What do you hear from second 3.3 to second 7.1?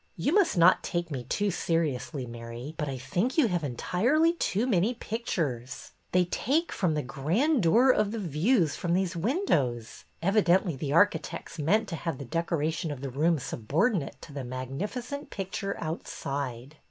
you have entirely too many pictures. They take from the